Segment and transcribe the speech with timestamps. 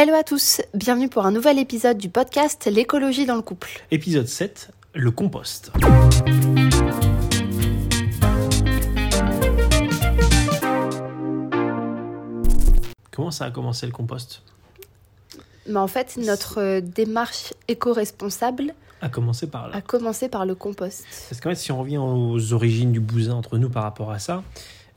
[0.00, 3.82] Hello à tous, bienvenue pour un nouvel épisode du podcast L'écologie dans le couple.
[3.90, 5.72] Épisode 7, le compost.
[13.10, 14.44] Comment ça a commencé le compost?
[15.66, 19.74] Mais en fait, notre euh, démarche éco-responsable A commencé par là.
[19.74, 21.04] a commencé par le compost.
[21.28, 24.20] Parce qu'en fait, si on revient aux origines du bousin entre nous par rapport à
[24.20, 24.44] ça,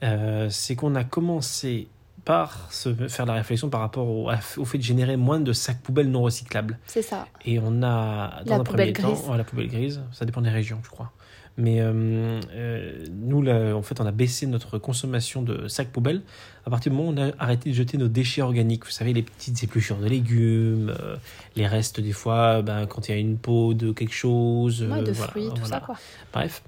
[0.04, 1.88] euh, c'est qu'on a commencé
[2.24, 5.80] par se faire la réflexion par rapport au, au fait de générer moins de sacs
[5.82, 6.78] poubelles non recyclables.
[6.86, 7.26] C'est ça.
[7.44, 9.28] Et on a, dans La un poubelle premier temps, grise.
[9.28, 11.10] ouais, la poubelle grise, ça dépend des régions, je crois.
[11.58, 16.22] Mais euh, euh, nous, là, en fait, on a baissé notre consommation de sacs poubelles
[16.64, 18.86] à partir du moment où on a arrêté de jeter nos déchets organiques.
[18.86, 21.16] Vous savez, les petites épluchures de légumes, euh,
[21.56, 24.82] les restes des fois, ben, quand il y a une peau de quelque chose.
[24.82, 25.68] Ouais, de voilà, fruits, tout voilà.
[25.68, 25.96] ça quoi.
[26.32, 26.62] Bref.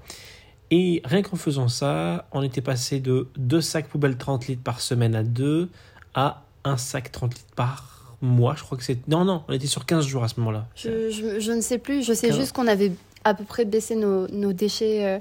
[0.77, 4.81] Et rien qu'en faisant ça, on était passé de deux sacs poubelles 30 litres par
[4.81, 5.69] semaine à deux
[6.15, 8.55] à un sac 30 litres par mois.
[8.57, 9.07] Je crois que c'est.
[9.07, 10.67] Non, non, on était sur 15 jours à ce moment-là.
[10.75, 12.91] Je, je- je ne sais plus, je sais juste qu'on avait
[13.23, 15.19] à peu près baissé nos, nos déchets euh,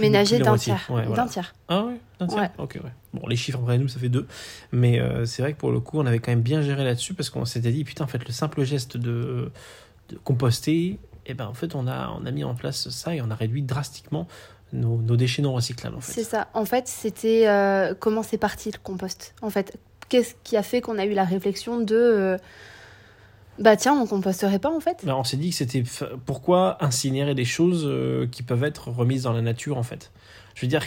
[0.00, 0.86] ménagers d'un tiers.
[0.90, 1.22] Ouais, voilà.
[1.24, 1.54] D'un tiers.
[1.68, 2.50] Ah ouais, d'un tiers Ouais.
[2.58, 2.90] Ok, ouais.
[3.12, 4.26] Bon, les chiffres, après nous, ça fait deux.
[4.72, 7.14] Mais euh, c'est vrai que pour le coup, on avait quand même bien géré là-dessus
[7.14, 9.50] parce qu'on s'était dit, putain, en fait, le simple geste de,
[10.08, 13.22] de composter, et ben en fait, on a, on a mis en place ça et
[13.22, 14.26] on a réduit drastiquement
[14.72, 16.12] nos, nos déchets non recyclables, en fait.
[16.12, 16.48] C'est ça.
[16.54, 19.34] En fait, c'était euh, comment c'est parti le compost?
[19.42, 19.76] En fait,
[20.08, 22.38] qu'est-ce qui a fait qu'on a eu la réflexion de euh,
[23.58, 25.04] bah tiens, on composterait pas en fait?
[25.04, 25.84] Ben, on s'est dit que c'était
[26.26, 30.10] pourquoi incinérer des choses euh, qui peuvent être remises dans la nature, en fait?
[30.56, 30.82] Je veux dire,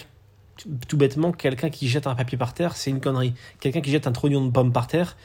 [0.58, 3.34] tout- tout bêtement, quelqu'un qui jette un papier par terre, c'est une connerie.
[3.62, 5.16] Quelqu'un qui jette un trognon de pomme par terre,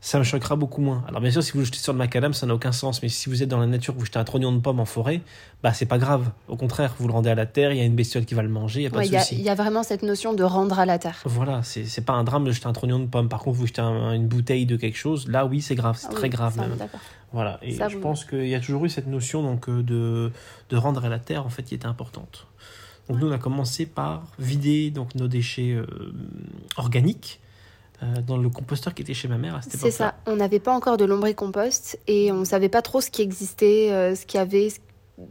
[0.00, 1.04] ça me choquera beaucoup moins.
[1.08, 3.02] Alors bien sûr, si vous jetez sur le macadam, ça n'a aucun sens.
[3.02, 5.22] Mais si vous êtes dans la nature, vous jetez un trognon de pomme en forêt,
[5.62, 6.30] bah c'est pas grave.
[6.46, 8.42] Au contraire, vous le rendez à la terre, il y a une bestiole qui va
[8.42, 9.34] le manger, il n'y a pas Ouais, de souci.
[9.34, 11.18] il y a vraiment cette notion de rendre à la terre.
[11.24, 13.28] Voilà, c'est pas un drame de jeter un trognon de pomme.
[13.28, 16.06] Par contre, vous jetez un- une bouteille de quelque chose, là oui, c'est grave, c'est
[16.10, 16.76] Ah très oui, grave ça, même.
[17.32, 19.82] Voilà, et Ça, je vous- pense qu'il y a toujours eu cette notion donc, euh,
[19.82, 20.30] de,
[20.70, 22.46] de rendre à la terre en fait qui était importante.
[23.08, 25.86] Donc nous on a commencé par vider donc nos déchets euh,
[26.76, 27.40] organiques
[28.02, 29.92] euh, dans le composteur qui était chez ma mère à cette C'est époque.
[29.92, 30.14] ça.
[30.26, 34.14] On n'avait pas encore de lombricompost et on savait pas trop ce qui existait, euh,
[34.14, 34.78] ce qu'il y avait, ce-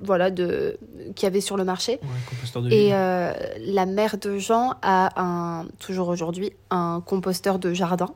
[0.04, 0.78] voilà, de,
[1.16, 1.94] qu'il y avait sur le marché.
[2.02, 7.58] Ouais, composteur de Et euh, la mère de Jean a un, toujours aujourd'hui un composteur
[7.60, 8.10] de jardin.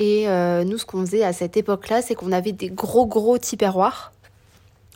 [0.00, 0.26] Et
[0.64, 4.12] nous, ce qu'on faisait à cette époque-là, c'est qu'on avait des gros, gros tupperwares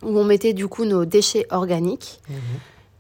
[0.03, 2.21] où on mettait du coup nos déchets organiques.
[2.29, 2.37] Mhm.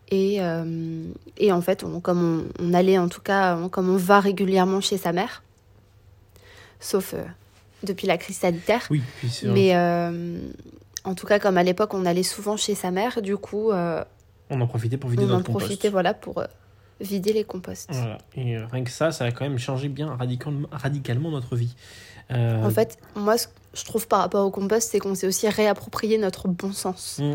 [0.08, 1.04] Et, euh,
[1.38, 4.18] et en fait, on, comme on, on allait, en tout cas, on- comme on va
[4.20, 5.42] régulièrement chez sa mère,
[6.82, 7.22] sauf euh,
[7.82, 10.38] depuis la crise sanitaire, Oui, puis c'est- mais euh,
[11.04, 14.04] en tout cas, comme à l'époque, on allait souvent chez sa mère, du coup, euh,
[14.50, 15.64] on en profitait pour vider on en notre compost.
[15.66, 16.44] profitait voilà, pour
[17.00, 17.88] vider les composts.
[17.92, 18.18] Voilà.
[18.36, 21.74] Et rien que ça, ça a quand même changé bien radicalement, radicalement notre vie.
[22.30, 25.26] Euh, En fait, moi, ce que je trouve par rapport au compost, c'est qu'on s'est
[25.26, 27.18] aussi réapproprié notre bon sens.
[27.20, 27.32] Mm.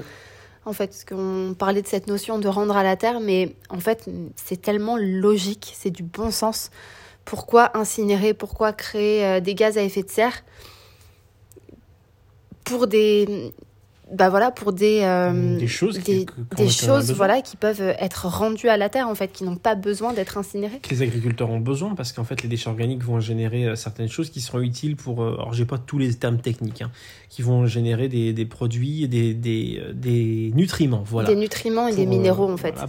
[0.66, 3.80] En fait, parce qu'on parlait de cette notion de rendre à la terre, mais en
[3.80, 6.72] fait, c'est tellement logique, c'est du bon sens.
[7.28, 10.46] Pourquoi incinérer Pourquoi créer euh, des gaz à effet de serre
[12.64, 13.54] pour des,
[14.14, 18.28] bah voilà, pour des, euh, Des choses des, qui- des choses, voilà, qui peuvent être
[18.28, 20.80] rendues à la terre, en fait, qui n'ont pas besoin d'être incinérées.
[20.82, 24.08] que les agriculteurs ont besoin parce qu'en fait les déchets organiques vont générer euh, certaines
[24.08, 26.92] choses qui seront utiles pour euh, alors j'ai pas tous les termes techniques hein,
[27.30, 32.04] qui vont générer des, des produits des, des, des nutriments voilà Des nutriments et des
[32.06, 32.74] Pour, minéraux, en fait.
[32.76, 32.88] voilà,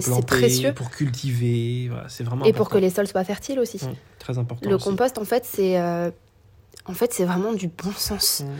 [0.00, 0.72] c'est précieux.
[0.72, 3.80] pour cultiver voilà, c'est vraiment Et pour que les sols soient fertiles aussi.
[4.18, 4.84] Très important Le aussi.
[4.84, 6.10] compost, en fait, c'est euh,
[6.86, 8.42] en fait, c'est vraiment du bon sens.
[8.44, 8.50] Mm.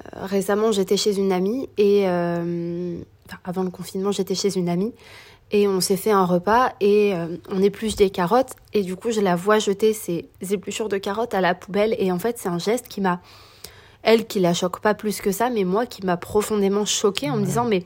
[0.00, 4.68] Euh, récemment, j'étais chez une amie et euh, enfin, avant le confinement, j'étais chez une
[4.68, 4.92] amie
[5.50, 9.10] et on s'est fait un repas et euh, on épluche des carottes et du coup,
[9.10, 12.48] je la vois jeter ces épluchures de carottes à la poubelle et en fait, c'est
[12.48, 13.20] un geste qui m'a
[14.02, 17.36] elle qui la choque pas plus que ça, mais moi qui m'a profondément choquée en
[17.36, 17.84] me disant mais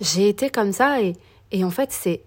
[0.00, 1.14] j'ai été comme ça et,
[1.50, 2.22] et en fait, c'est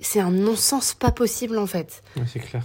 [0.00, 2.02] c'est un non-sens pas possible en fait.
[2.16, 2.62] Ouais, c'est clair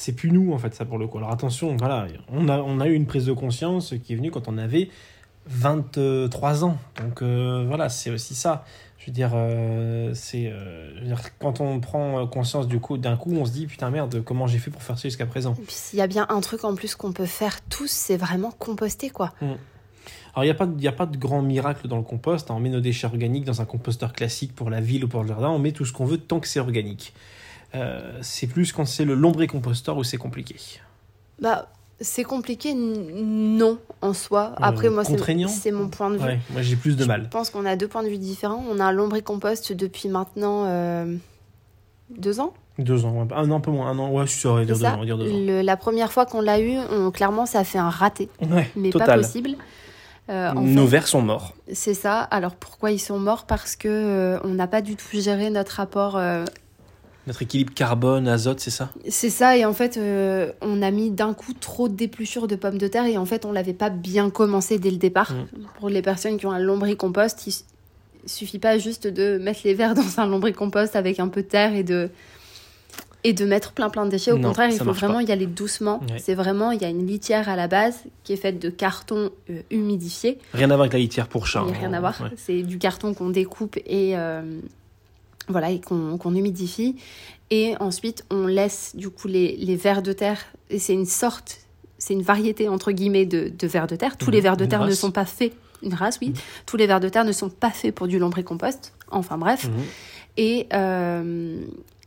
[0.00, 2.78] c'est plus nous en fait ça pour le coup alors attention voilà on a, on
[2.78, 4.90] a eu une prise de conscience qui est venue quand on avait
[5.48, 8.64] 23 ans donc euh, voilà c'est aussi ça
[9.00, 13.44] je veux dire, euh, c'est, euh, quand on prend conscience du coup, d'un coup, on
[13.46, 15.54] se dit putain merde, comment j'ai fait pour faire ça jusqu'à présent?
[15.68, 19.08] S'il y a bien un truc en plus qu'on peut faire tous, c'est vraiment composter
[19.08, 19.32] quoi.
[19.40, 19.58] Alors,
[20.38, 22.50] il n'y a, pas de- y a pas de grand miracle dans le compost.
[22.50, 22.54] hein.
[22.56, 25.28] On met nos déchets organiques dans un composteur classique pour la ville ou pour le
[25.28, 25.48] jardin.
[25.48, 27.14] On met tout ce qu'on veut tant que c'est organique.
[27.74, 30.56] Euh, c'est plus quand c'est le lombricomposteur où c'est compliqué.
[31.40, 31.68] Bah,
[32.00, 34.52] c'est compliqué, non, en soi.
[34.52, 36.24] Euh, Après, moi, c'est contraignant c'est mon point de vue.
[36.24, 37.28] Ouais, moi j'ai plus de Je mal.
[37.28, 38.64] pense qu'on a deux points de vue différents.
[38.70, 41.14] On a un lombricompost depuis maintenant euh,
[42.16, 42.54] deux ans.
[42.78, 43.26] Deux ans, ouais.
[43.34, 45.00] un an, un peu moins, un an, ouais, je on va dire deux ans.
[45.04, 48.70] Le- la première fois qu'on l'a eu, on- clairement, ça a fait un raté, Ouais,
[48.76, 49.50] mais pas possible.
[50.30, 51.54] Euh, Nos vers sont morts.
[51.72, 52.20] c'est ça.
[52.20, 53.46] Alors pourquoi ils sont morts?
[53.46, 56.16] Parce que euh, on n'a pas du tout géré notre rapport.
[56.16, 56.44] euh,
[57.28, 58.88] Notre équilibre carbone, azote, c'est ça?
[59.10, 59.54] C'est ça.
[59.58, 63.04] Et en fait, euh, on a mis d'un coup trop d'épluchures de pommes de terre
[63.04, 65.34] et en fait, on l'avait pas bien commencé dès le départ.
[65.34, 65.46] Mm.
[65.78, 67.52] Pour les personnes qui ont un lombricompost, il
[68.26, 71.74] suffit pas juste de mettre les verres dans un lombricompost avec un peu de terre
[71.74, 72.08] et de
[73.24, 74.32] et de mettre plein plein de déchets.
[74.32, 75.22] Au Non, contraire, il faut vraiment pas.
[75.24, 76.00] y aller doucement.
[76.16, 79.30] C'est vraiment, il y a une litière à la base qui est faite de carton
[79.50, 80.38] euh, humidifié.
[80.54, 81.60] Rien à voir avec la litière pour chat.
[81.60, 81.72] Hein.
[81.78, 82.18] rien à voir.
[82.22, 82.30] Ouais.
[82.36, 84.40] C'est du carton qu'on découpe et euh,
[85.48, 86.96] voilà et qu'on humidifie.
[87.50, 90.38] Et ensuite, on laisse du coup les, les vers de terre.
[90.70, 91.60] Et c'est une sorte,
[91.96, 94.16] c'est une variété entre guillemets de, de vers de terre.
[94.16, 95.54] Tous les vers de terre ne sont pas faits.
[95.82, 96.30] Une race, oui.
[96.30, 96.34] Mhm.
[96.66, 98.92] Tous les vers de terre ne sont pas faits pour du lombricompost.
[99.10, 99.68] Enfin bref.
[99.68, 99.84] Mhm.
[100.36, 101.60] Et, euh,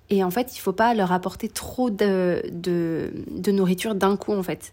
[0.10, 4.34] et en fait, il faut pas leur apporter trop de, de, de nourriture d'un coup,
[4.34, 4.72] en fait.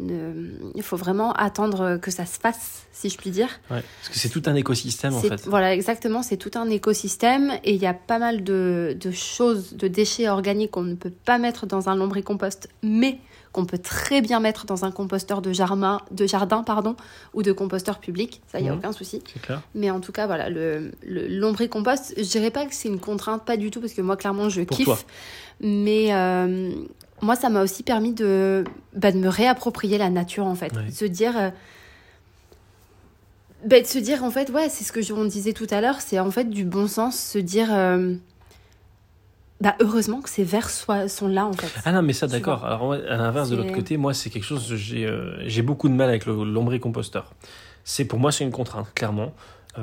[0.00, 3.48] Ne- Il faut vraiment attendre que ça se fasse, si je puis dire.
[3.70, 5.44] Ouais, Parce que c'est tout un écosystème en fait.
[5.46, 9.74] Voilà, exactement, c'est tout un écosystème et il y a pas mal de, de choses,
[9.74, 13.18] de déchets organiques qu'on ne peut pas mettre dans un lombricompost, mais
[13.50, 16.94] qu'on peut très bien mettre dans un composteur de jardin, de jardin pardon,
[17.32, 18.42] ou de composteur public.
[18.52, 18.78] Ça, il n'y a Mhm.
[18.78, 19.22] aucun souci.
[19.42, 19.62] Clair.
[19.74, 23.44] Mais en tout cas, voilà, le, le lombricompost, je dirais pas que c'est une contrainte,
[23.46, 24.84] pas du tout, parce que moi, clairement, je Pour kiffe.
[24.84, 24.98] toi.
[25.60, 26.70] Mais euh,
[27.22, 30.72] moi, ça m'a aussi permis de, bah, de me réapproprier la nature, en fait.
[30.74, 30.84] Ouais.
[30.86, 31.36] De se dire.
[31.36, 31.50] euh,
[33.64, 35.80] bah, de se dire, en fait, ouais, c'est ce que je- on disait tout à
[35.80, 37.68] l'heure, c'est en fait du bon sens, se dire.
[37.72, 38.14] euh,
[39.60, 41.66] bah, heureusement que ces vers soient, sont là, en fait.
[41.84, 42.64] Ah non, mais ça d'accord.
[42.64, 45.88] Alors moi, à l'inverse de l'autre côté, moi c'est quelque chose, j'ai euh, j'ai beaucoup
[45.88, 47.34] de mal avec le lombricomposteur.
[47.82, 49.32] C'est pour moi c'est une contrainte, clairement.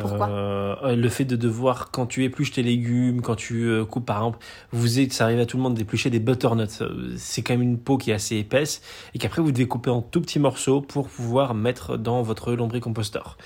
[0.04, 4.18] Euh, Le fait de devoir, quand tu épluches tes légumes, quand tu euh, coupes par
[4.18, 4.40] exemple,
[4.72, 6.82] vous êtes, ça arrive à tout le monde d'éplucher des butternuts.
[6.82, 8.82] Euh, C'est quand même une peau qui est assez épaisse
[9.14, 13.38] et qu'après vous devez couper en tout petits morceaux pour pouvoir mettre dans votre lombricomposteur.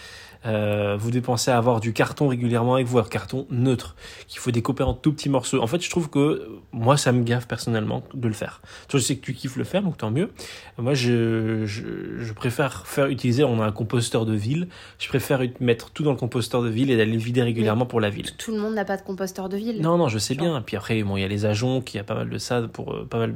[0.45, 3.95] Euh, vous devez penser à avoir du carton régulièrement avec vous, un carton neutre
[4.27, 5.61] qu'il faut découper en tout petits morceaux.
[5.61, 8.61] En fait, je trouve que moi, ça me gaffe personnellement de le faire.
[8.87, 10.29] Toi, je sais que tu kiffes le faire, donc tant mieux.
[10.77, 11.83] Moi, je, je,
[12.19, 16.11] je préfère faire utiliser, on a un composteur de ville, je préfère mettre tout dans
[16.11, 18.33] le composteur de ville et d'aller le vider régulièrement pour la ville.
[18.37, 19.81] Tout le monde n'a pas de composteur de ville.
[19.81, 20.45] Non, non, je sais Genre.
[20.45, 20.61] bien.
[20.61, 22.93] Puis après, bon, il y a les agents, y a pas mal de ça pour
[22.93, 23.33] euh, pas mal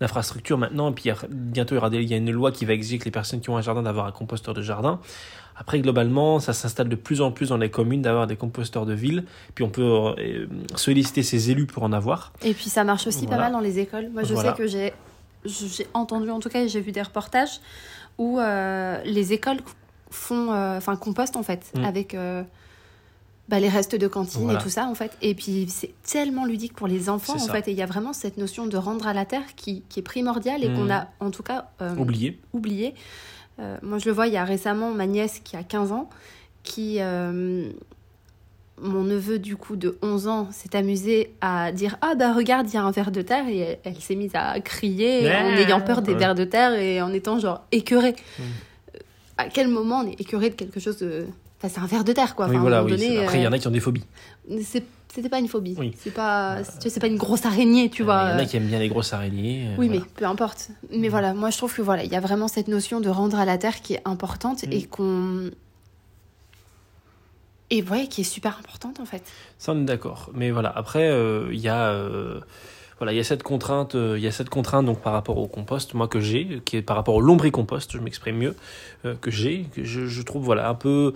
[0.00, 0.90] d'infrastructures maintenant.
[0.90, 2.98] Et puis bientôt, il y, aura des- il y a une loi qui va exiger
[2.98, 5.00] que les personnes qui ont un jardin d'avoir un composteur de jardin.
[5.58, 8.92] Après, globalement, ça s'installe de plus en plus dans les communes d'avoir des composteurs de
[8.92, 9.24] ville.
[9.54, 12.32] Puis on peut euh, solliciter ses élus pour en avoir.
[12.42, 13.36] Et puis ça marche aussi Voilà.
[13.36, 14.10] pas mal dans les écoles.
[14.12, 14.50] Moi, je Voilà.
[14.50, 14.92] sais que j'ai
[15.44, 17.60] j'ai entendu en tout cas, et j'ai vu des reportages
[18.18, 19.58] où euh, les écoles
[20.10, 21.84] font, euh, enfin compostent en fait Mm.
[21.84, 22.42] avec euh,
[23.48, 24.58] bah, les restes de cantine Voilà.
[24.58, 25.16] et tout ça en fait.
[25.22, 27.52] Et puis c'est tellement ludique pour les enfants en ça.
[27.52, 27.68] fait.
[27.68, 30.02] Et il y a vraiment cette notion de rendre à la terre qui, qui est
[30.02, 30.74] primordiale et Mm.
[30.74, 32.40] qu'on a en tout cas Oublié.
[32.52, 32.94] oublié.
[33.58, 36.10] Euh, moi, je le vois, il y a récemment ma nièce qui a 15 ans,
[36.62, 37.70] qui, euh,
[38.82, 42.74] mon neveu du coup de 11 ans, s'est amusé à dire Ah bah regarde, il
[42.74, 45.80] y a un ver de terre, et elle, elle s'est mise à crier en ayant
[45.80, 46.18] peur des Ouais.
[46.18, 48.14] vers de terre et en étant genre écœurée.
[48.40, 48.98] Euh,
[49.38, 51.26] À quel moment on est écœuré de quelque chose de.
[51.58, 52.46] Enfin, c'est un ver de terre quoi.
[52.46, 53.00] oui, Enfin, à un voilà, moment oui.
[53.00, 54.04] donné, Après, il y en euh, a qui ont des phobies.
[54.62, 55.74] C'était pas une phobie.
[55.78, 55.94] Oui.
[55.98, 58.24] C'est pas, vois, c'est pas une grosse araignée, tu vois.
[58.26, 59.68] Il y en a euh, qui aiment bien les grosses araignées.
[59.68, 60.02] euh, oui, voilà.
[60.02, 60.68] mais peu importe.
[60.92, 63.38] Mais voilà, moi je trouve que voilà, il y a vraiment cette notion de rendre
[63.38, 64.72] à la terre qui est importante Mhm.
[64.72, 65.50] et qu'on
[67.70, 69.22] et ouais, qui est super importante en fait.
[69.58, 70.30] Ça, on est d'accord.
[70.34, 71.86] Mais voilà, après, euh, il y a.
[71.88, 72.40] euh,
[72.98, 75.36] voilà, il y a cette contrainte, euh, il y a cette contrainte donc par rapport
[75.38, 78.54] au compost, moi que j'ai, qui est par rapport au lombricompost, je m'exprime mieux,
[79.04, 81.12] euh, que j'ai, que je, je trouve voilà un peu,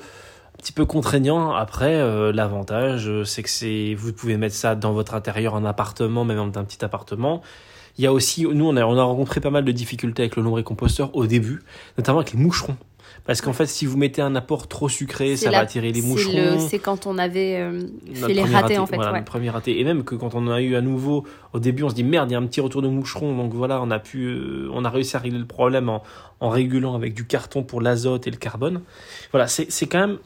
[0.60, 1.52] petit peu contraignant.
[1.52, 5.64] Après, euh, l'avantage, euh, c'est que c'est, vous pouvez mettre ça dans votre intérieur, un
[5.64, 7.42] appartement, même dans un petit appartement.
[7.98, 10.36] Il y a aussi, nous on a, on a rencontré pas mal de difficultés avec
[10.36, 11.62] le lombricomposteur au début,
[11.98, 12.76] notamment avec les moucherons.
[13.26, 16.00] Parce qu'en fait, si vous mettez un apport trop sucré, ça la- va attirer les
[16.00, 16.54] moucherons.
[16.54, 17.82] le- C'est quand on avait euh,
[18.14, 18.96] fait les ratés en fait.
[18.96, 19.18] Voilà, ouais.
[19.18, 19.78] notre premier raté.
[19.78, 22.04] Et même que quand on en a eu à nouveau, au début, on se dit
[22.04, 23.36] merde, il y a un petit retour de moucheron.
[23.36, 26.02] Donc voilà, on a pu, euh, on a réussi à régler le problème en,
[26.40, 28.80] en régulant avec du carton pour l'azote et le carbone.
[29.32, 30.18] Voilà, c'est quand même,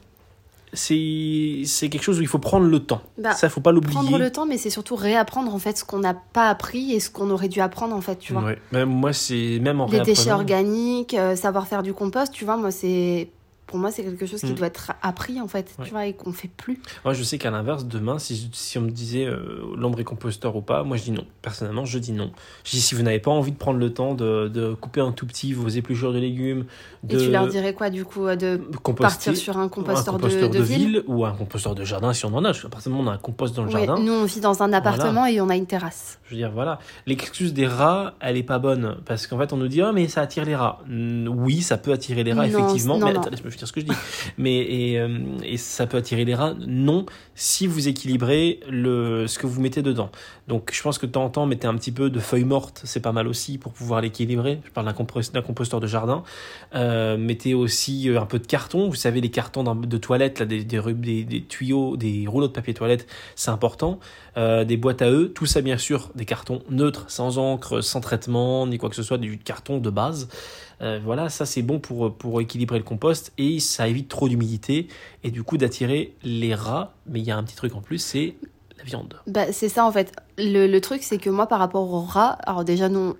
[0.75, 3.01] c'est quelque chose où il faut prendre le temps.
[3.17, 3.93] Bah, Ça, faut pas l'oublier.
[3.93, 6.99] Prendre le temps, mais c'est surtout réapprendre en fait ce qu'on n'a pas appris et
[6.99, 8.43] ce qu'on aurait dû apprendre en fait, tu vois.
[8.43, 8.59] Ouais.
[8.71, 12.57] Même moi, c'est même en Les déchets organiques, euh, savoir faire du compost, tu vois,
[12.57, 13.29] moi c'est
[13.67, 14.55] pour moi, c'est quelque chose qui Mm.
[14.55, 15.85] doit être appris, en fait, Ouais.
[15.85, 16.79] tu vois, et qu'on fait plus.
[17.03, 20.83] Moi, je sais qu'à l'inverse, demain, si, si on me disait euh, lombricomposteur ou pas,
[20.83, 21.25] moi je dis non.
[21.41, 22.31] Personnellement, je dis non.
[22.63, 25.11] Je dis si vous n'avez pas envie de prendre le temps de, de couper un
[25.11, 26.65] tout petit vos épluchures de légumes,
[27.03, 30.17] de Et tu leur dirais quoi, du coup, de composter, partir sur un composteur, un
[30.17, 32.49] composteur de, de ville, ou un composteur de jardin si on en a.
[32.49, 34.11] Parce qu'à partir du moment où on a un compost dans le Ouais, jardin, Nous,
[34.13, 36.19] on vit dans un appartement et on a une terrasse.
[36.25, 36.79] je veux dire, voilà.
[37.07, 38.97] L'excuse des rats, elle est pas bonne.
[39.05, 40.79] Parce qu'en fait, on nous dit, ah, mais ça attire les rats.
[40.87, 42.97] Oui, ça peut attirer les rats, Non, effectivement.
[42.97, 43.21] non, mais non.
[43.21, 43.91] attends, laisse-moi finir ce que je dis.
[44.37, 49.39] mais, et, euh, et ça peut attirer les rats, non, si vous équilibrez le, ce
[49.39, 50.09] que vous mettez dedans.
[50.47, 52.81] Donc, je pense que de temps en temps, mettez un petit peu de feuilles mortes,
[52.83, 54.59] c'est pas mal aussi pour pouvoir l'équilibrer.
[54.65, 56.23] Je parle d'un compos- d'un composteur de jardin.
[56.75, 58.89] Euh, mettez aussi euh, un peu de carton.
[58.89, 62.73] Vous savez, les cartons de toilette, là, des, des, des, tuyaux, des rouleaux de papier
[62.73, 63.99] toilette, c'est important.
[64.35, 68.67] Des boîtes à eux, tout ça bien sûr, des cartons neutres, sans encre, sans traitement,
[68.67, 70.27] ni quoi que ce soit, du carton de base.
[70.81, 74.87] Euh, voilà, ça c'est bon pour, pour équilibrer le compost et ça évite trop d'humidité
[75.23, 76.93] et du coup d'attirer les rats.
[77.07, 78.35] Mais il y a un petit truc en plus, c'est
[78.77, 79.19] la viande.
[79.27, 80.11] Bah, c'est ça en fait.
[80.37, 83.15] Le, le truc, c'est que moi, par rapport aux rats, alors déjà, non,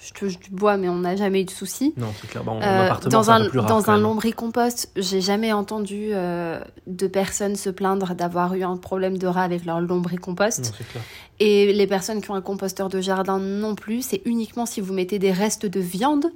[0.00, 1.94] je touche du bois, mais on n'a jamais eu de soucis.
[1.96, 2.42] Non, c'est clair.
[2.46, 7.06] Euh, appartement, dans un, un, plus rare, dans un lombricompost, j'ai jamais entendu euh, de
[7.06, 10.64] personnes se plaindre d'avoir eu un problème de rat avec leur lombricompost.
[10.64, 11.04] Non, clair.
[11.40, 14.02] Et les personnes qui ont un composteur de jardin non plus.
[14.02, 16.26] C'est uniquement si vous mettez des restes de viande,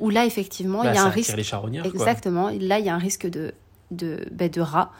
[0.00, 1.36] où là, effectivement, Bah, il y a un risque.
[1.36, 1.84] les charognards.
[1.90, 1.92] quoi.
[2.00, 2.50] Exactement.
[2.58, 3.52] Là, il y a un risque de,
[3.90, 4.90] de, ben, de rat.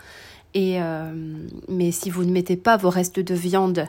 [0.55, 1.12] Et, euh,
[1.69, 3.87] mais si vous ne mettez pas vos restes de viande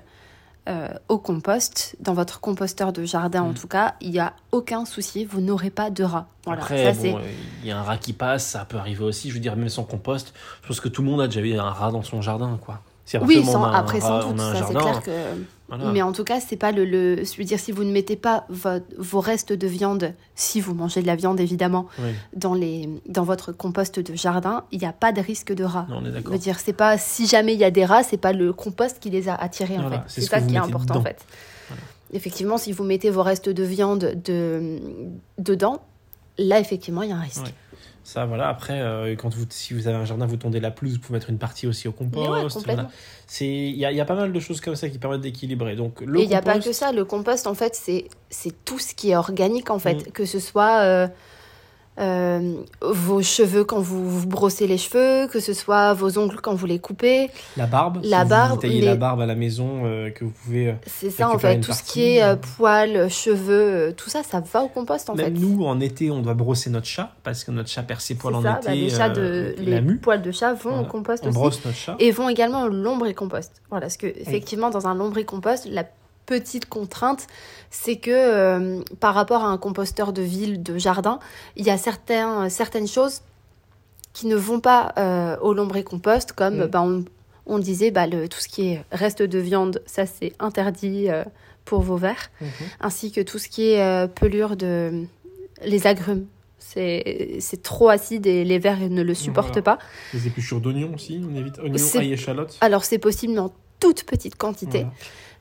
[0.67, 3.53] euh, au compost, dans votre composteur de jardin en Mm.
[3.53, 6.27] tout cas, il n'y a aucun souci, vous n'aurez pas de rat.
[6.45, 7.19] Voilà, Après, bon,
[7.61, 9.29] il y a un rat qui passe, ça peut arriver aussi.
[9.29, 10.33] Je veux dire, même sans compost,
[10.63, 12.81] je pense que tout le monde a déjà vu un rat dans son jardin, quoi.
[13.05, 15.03] Si Oui, sans, on a après rat- sans on doute, a un ça jardin, clair
[15.03, 15.11] que.
[15.69, 15.91] Voilà.
[15.91, 17.23] Mais en tout cas, c'est pas le, le.
[17.25, 20.73] Je veux dire, si vous ne mettez pas vo- vos restes de viande, si vous
[20.73, 22.09] mangez de la viande évidemment, Oui.
[22.35, 25.85] dans, les, dans votre compost de jardin, il n'y a pas de risque de rat.
[25.89, 26.31] Non, on est Je d'accord.
[26.31, 28.99] veux dire, c'est pas si jamais il y a des rats, c'est pas le compost
[28.99, 29.99] qui les a attirés en fait.
[30.07, 30.99] c'est C'est ce ça qui est important dedans.
[30.99, 31.25] en fait.
[31.67, 31.81] Voilà.
[32.13, 34.79] Effectivement, si vous mettez vos restes de viande de,
[35.37, 35.81] dedans,
[36.37, 37.43] là effectivement il y a un risque.
[37.45, 37.53] Ouais.
[38.07, 38.47] Ça, voilà.
[38.47, 41.19] Après, euh, quand vous, si vous avez un jardin, vous tondez la pelouse, vous pouvez
[41.19, 42.29] mettre une partie aussi au compost.
[42.29, 42.45] ouais,
[43.41, 45.75] il y a, y a pas mal de choses comme ça qui permettent d'équilibrer.
[45.75, 48.07] Donc, le Et il n'y a pas compost- que ça, le compost en fait c'est
[48.29, 50.11] c'est tout ce qui est organique en fait, Mm.
[50.13, 51.07] que ce soit euh,
[51.99, 56.53] euh, vos cheveux quand vous vous brossez les cheveux, que ce soit vos ongles quand
[56.53, 57.29] vous les coupez.
[57.57, 57.99] La barbe.
[58.03, 60.69] La si barbe, Vous taillez les- la barbe à la maison, euh, que vous pouvez.
[60.69, 64.21] euh, C'est ça en fait, tout ce partie, qui est euh, poils, cheveux, tout ça,
[64.23, 65.31] ça va au compost en Même fait.
[65.41, 68.35] nous, en été, on doit brosser notre chat parce que notre chat perd ses poils
[68.35, 68.67] en ça, été.
[68.67, 70.81] bah, les, chats de, les poils de chat vont Voilà.
[70.83, 71.37] au compost On aussi.
[71.37, 71.95] brosse notre chat.
[71.99, 73.61] et vont également au lombricompost.
[73.69, 75.83] Voilà, parce que effectivement, dans un lombricompost, la
[76.27, 77.25] petite contrainte,
[77.71, 81.17] c'est que euh, par rapport à un composteur de ville, de jardin,
[81.55, 83.21] il y a certains, certaines choses
[84.13, 86.67] qui ne vont pas euh, au lombricompost, comme Mm.
[86.67, 87.05] bah, on,
[87.47, 91.23] on disait, bah, le, tout ce qui est reste de viande, ça c'est interdit euh,
[91.65, 92.47] pour vos vers, Mhm.
[92.81, 95.03] ainsi que tout ce qui est euh, pelure de
[95.65, 96.25] les agrumes.
[96.59, 99.77] C'est trop acide et les vers ne le supportent Voilà.
[99.77, 99.79] pas.
[100.13, 102.57] Les épluchures d'oignons aussi, on évite oignons, ail, échalotes.
[102.61, 104.79] Alors c'est possible, mais en toute petite quantité.
[104.79, 104.93] Voilà.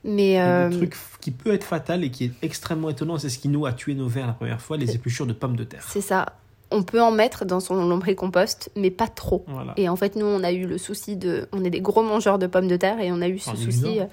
[0.03, 3.29] Mais Et euh, Le truc qui peut être fatal et qui est extrêmement étonnant, c'est
[3.29, 5.63] ce qui nous a tué nos vers la première fois, les épluchures de pommes de
[5.63, 5.83] terre.
[5.87, 6.25] c'est ça.
[6.69, 9.45] On peut en mettre dans son lombricompost, mais pas trop.
[9.47, 9.73] Voilà.
[9.77, 11.47] Et en fait, nous, on a eu le souci de.
[11.53, 14.01] On est des gros mangeurs de pommes de terre et on a eu ce souci
[14.01, 14.05] euh,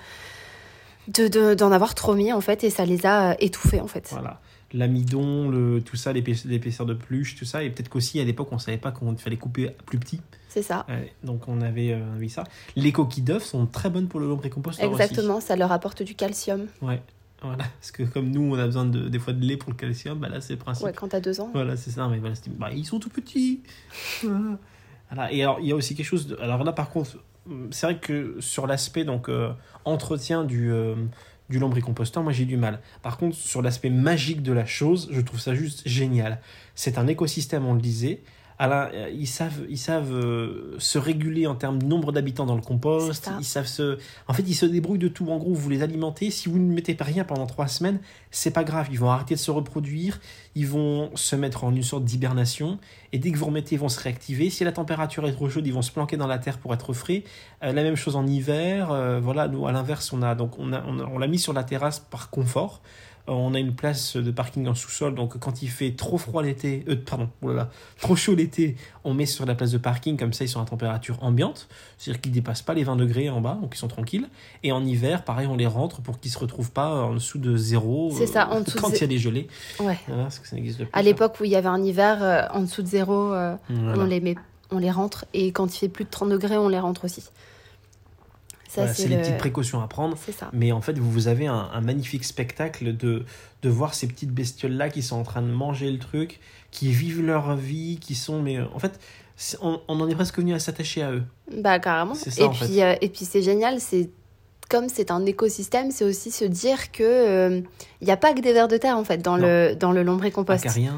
[1.08, 3.88] de de- d'en avoir trop mis, en fait, et ça les a euh, étouffés, en
[3.88, 4.08] fait.
[4.12, 4.40] Voilà.
[4.72, 7.62] L'amidon, le, tout ça, l'épaisseur de peluche, tout ça.
[7.62, 10.20] Et peut-être qu'aussi, à l'époque, on savait pas qu'il fallait couper plus petit.
[10.54, 10.86] C'est ça.
[10.88, 12.44] Ouais, donc, on avait euh, vu ça.
[12.76, 15.02] Les coquilles d'œufs sont très bonnes pour le lombricomposteur aussi.
[15.02, 16.68] Exactement, ça leur apporte du calcium.
[16.80, 17.02] Ouais.
[17.42, 17.64] Voilà.
[17.80, 20.16] Parce que comme nous, on a besoin de, des fois de lait pour le calcium,
[20.16, 20.86] bah là, c'est le principe.
[20.86, 21.50] Ouais, quand t'as deux ans.
[21.52, 22.06] Voilà, c'est ça.
[22.06, 23.62] Mais voilà, bah, ils sont tout petits.
[24.22, 24.58] Voilà.
[25.10, 25.32] Voilà.
[25.32, 26.28] Et alors, il y a aussi quelque chose.
[26.28, 26.36] De...
[26.36, 27.18] Alors là, par contre,
[27.70, 29.52] c'est vrai que sur l'aspect donc euh,
[29.84, 30.94] entretien du euh,
[31.50, 32.80] du lombricomposteur, moi j'ai du mal.
[33.02, 36.40] Par contre, sur l'aspect magique de la chose, je trouve ça juste génial.
[36.74, 38.22] C'est un écosystème, on le disait.
[38.60, 42.60] Euh, ils savent, ils savent euh, se réguler en termes de nombre d'habitants dans le
[42.62, 43.06] compost.
[43.40, 45.28] Ils savent se, en fait, ils se débrouillent de tout.
[45.30, 46.30] En gros, vous les alimentez.
[46.30, 47.98] Si vous ne mettez pas rien pendant trois semaines,
[48.30, 48.88] c'est pas grave.
[48.92, 50.20] Ils vont arrêter de se reproduire.
[50.54, 52.78] Ils vont se mettre en une sorte d'hibernation.
[53.12, 54.50] Et dès que vous remettez, ils vont se réactiver.
[54.50, 56.92] Si la température est trop chaude, ils vont se planquer dans la terre pour être
[56.92, 57.24] frais.
[57.64, 58.90] Euh, la même chose en hiver.
[58.92, 61.64] Euh, voilà, nous, à l'inverse, on a donc on a- on l'a mis sur la
[61.64, 62.82] terrasse par confort.
[63.28, 66.42] Euh, on a une place de parking en sous-sol, donc quand il fait trop froid
[66.42, 69.78] l'été, euh, pardon, oh là là, trop chaud l'été, on met sur la place de
[69.78, 73.30] parking, comme ça ils sont à température ambiante, c'est-à-dire qu'ils dépassent pas les 20 degrés
[73.30, 74.28] en bas, donc ils sont tranquilles.
[74.62, 77.56] Et en hiver, pareil, on les rentre pour qu'ils se retrouvent pas en dessous de
[77.56, 78.12] zéro.
[78.14, 79.48] C'est ça, en dessous de quand il y a des gelées.
[79.80, 79.98] Ouais.
[80.06, 80.88] Voilà, parce que ça n'existe plus.
[80.92, 83.56] À l'époque où il y avait un hiver euh, en dessous de zéro, euh.
[83.70, 84.02] Voilà.
[84.02, 84.36] on les met.
[84.70, 85.24] on les rentre.
[85.32, 87.24] Et quand il fait plus de 30 degrés, on les rentre aussi.
[88.82, 90.16] Voilà, c'est les le- petites précautions à prendre.
[90.16, 90.50] Ça.
[90.52, 93.24] Mais en fait, vous avez un, un magnifique spectacle de,
[93.62, 96.40] de voir ces petites bestioles-là qui sont en train de manger le truc,
[96.70, 98.40] qui vivent leur vie, qui sont.
[98.42, 98.98] Mais euh, en fait,
[99.60, 101.22] on, on en est presque venu à s'attacher à eux.
[101.56, 102.14] Bah carrément.
[102.14, 104.10] Ça, et, puis, euh, et puis c'est génial, c'est
[104.70, 107.62] comme c'est un écosystème, c'est aussi se dire que
[108.00, 109.46] il n'y a pas que des vers de terre en fait dans Non.
[109.46, 110.64] le dans le lombricompost.
[110.64, 110.96] Acariens.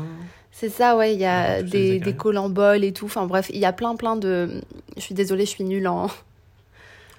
[0.53, 1.15] C'est ça, ouais.
[1.15, 2.05] Il y a les des, acariens.
[2.05, 3.07] des colamboles et tout.
[3.07, 4.63] Enfin bref, il y a plein plein de.
[4.97, 6.07] Je suis désolée, je suis nulle en,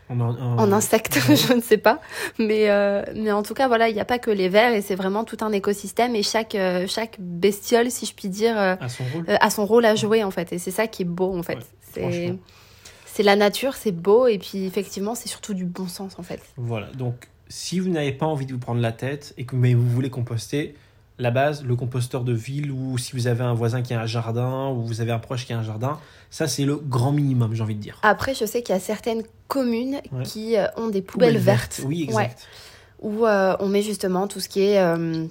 [0.09, 1.35] En, en- en insectes, ouais.
[1.47, 1.99] je ne sais pas.
[2.39, 4.81] Mais, euh, mais en tout cas, voilà, il n'y a pas que les vers et
[4.81, 8.75] c'est vraiment tout un écosystème et chaque, euh, chaque bestiole, si je puis dire, euh,
[8.79, 9.25] À son rôle.
[9.27, 10.53] a son rôle à jouer en fait.
[10.53, 11.59] Et c'est ça qui est beau en fait.
[11.97, 12.35] Ouais,
[13.05, 16.39] c'est la nature, c'est beau et puis effectivement, c'est surtout du bon sens en fait.
[16.55, 19.73] Voilà, donc si vous n'avez pas envie de vous prendre la tête et que mais
[19.73, 20.75] vous voulez composter,
[21.19, 24.05] la base, le composteur de ville ou si vous avez un voisin qui a un
[24.05, 25.97] jardin ou vous avez un proche qui a un jardin,
[26.29, 27.99] ça c'est le grand minimum, j'ai envie de dire.
[28.03, 30.23] Après, je sais qu'il y a certaines communes Ouais.
[30.23, 31.81] qui euh, ont des poubelles, vertes.
[31.85, 32.23] Oui, Ouais.
[32.25, 32.45] exact.
[33.01, 35.25] où euh, on met justement tout ce qui est euh,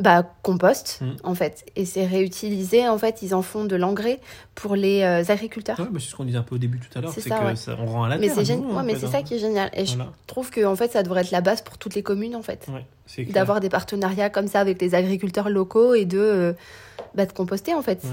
[0.00, 1.06] bah, compost, Mm.
[1.24, 1.64] en fait.
[1.74, 4.20] Et c'est réutilisé, en fait, ils en font de l'engrais
[4.54, 5.78] pour les euh, agriculteurs.
[5.80, 7.34] Ouais, mais c'est ce qu'on disait un peu au début tout à l'heure, C'est que
[7.34, 7.56] ouais.
[7.56, 9.70] ça, on rend à la mais c'est gén- ouais, mais c'est ça qui est génial.
[9.72, 10.04] Et Voilà.
[10.22, 12.42] je trouve que en fait, ça devrait être la base pour toutes les communes, en
[12.42, 12.66] fait.
[13.30, 16.52] D'avoir des partenariats comme ça avec les agriculteurs locaux et de, euh,
[17.14, 18.02] bah, de composter, en fait.
[18.04, 18.10] Ouais.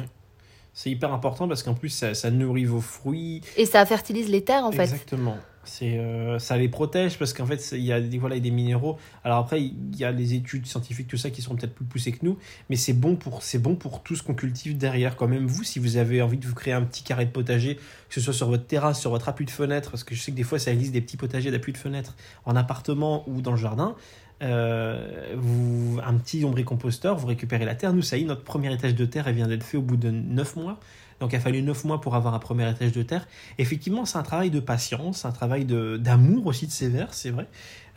[0.73, 3.41] C'est hyper important parce qu'en plus ça, ça nourrit vos fruits.
[3.55, 4.83] Et ça fertilise les terres, en fait.
[4.83, 5.37] Exactement.
[5.65, 8.97] C'est, euh, ça les protège parce qu'en fait, il y a des, voilà, des minéraux.
[9.23, 12.11] Alors après, il y a les études scientifiques, tout ça, qui sont peut-être plus poussées
[12.11, 12.37] que nous,
[12.69, 15.15] mais c'est bon pour, bon pour tout ce qu'on cultive derrière.
[15.15, 17.75] Quand même, vous, si vous avez envie de vous créer un petit carré de potager,
[17.75, 17.81] que
[18.13, 20.37] ce soit sur votre terrasse, sur votre appui de fenêtre, parce que je sais que
[20.37, 23.57] des fois, ça existe des petits potagers d'appui de fenêtre en appartement ou dans le
[23.57, 23.95] jardin.
[24.43, 27.93] euh, vous, un petit ombricomposteur, vous récupérez la terre.
[27.93, 29.97] Nous, ça y est, notre premier étage de terre, elle vient d'être fait au bout
[29.97, 30.79] de 9 mois.
[31.21, 33.25] Donc, il a fallu 9 mois pour avoir un premier étage de terre.
[33.57, 37.47] Effectivement, c'est un travail de patience, un travail d'amour aussi de vers, c'est vrai.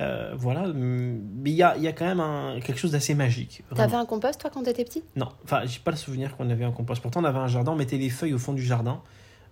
[0.00, 3.14] Euh, voilà, hum, mais il y a, y a quand même un- quelque chose d'assez
[3.14, 3.62] magique.
[3.74, 5.02] T'avais un compost, toi, quand t'étais petit?
[5.16, 7.02] Non, enfin, j'ai pas le souvenir qu'on avait un compost.
[7.02, 9.00] Pourtant, on avait un jardin, on mettait les feuilles au fond du jardin.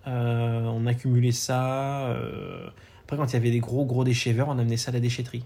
[0.07, 2.07] Euh, on accumulait ça.
[2.07, 2.67] euh,
[3.03, 4.99] Après, quand il y avait des gros, gros déchets verts, on amenait ça à la
[5.01, 5.43] déchetterie.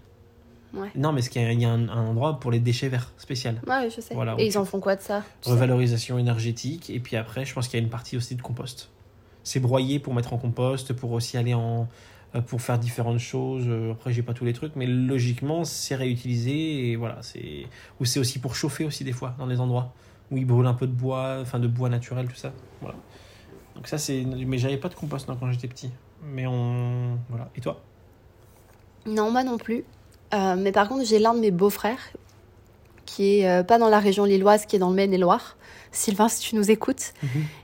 [0.74, 0.90] Ouais.
[0.94, 2.88] Non, mais est-ce qu'il y a, il y a un, un endroit pour les déchets
[2.88, 4.14] verts spécial Ouais, je sais.
[4.14, 6.88] Voilà, et ils en font quoi de ça Revalorisation énergétique.
[6.90, 8.90] Et puis après, je pense qu'il y a une partie aussi de compost.
[9.44, 11.88] C'est broyé pour mettre en compost, pour aussi aller en.
[12.34, 13.64] euh, pour faire différentes choses.
[13.66, 16.90] Euh, Après, j'ai pas tous les trucs, mais logiquement, c'est réutilisé.
[16.90, 17.66] Et voilà, c'est.
[18.00, 19.92] Ou c'est aussi pour chauffer aussi des fois, dans les endroits
[20.30, 22.52] où ils brûlent un peu de bois, enfin de bois naturel, tout ça.
[22.80, 22.96] Voilà.
[23.74, 24.22] Donc ça, c'est.
[24.24, 25.90] Mais j'avais pas de compost non, quand j'étais petit.
[26.24, 27.18] Mais on.
[27.28, 27.50] Voilà.
[27.56, 27.82] Et toi?
[29.06, 29.84] Non, moi non plus.
[30.34, 31.98] Euh, mais par contre, j'ai l'un de mes beaux-frères
[33.04, 35.56] qui est euh, pas dans la région lilloise, qui est dans le Maine-et-Loire.
[35.94, 37.12] Sylvain, si tu nous écoutes.